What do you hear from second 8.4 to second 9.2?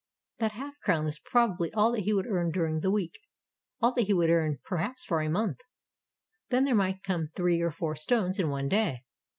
one day.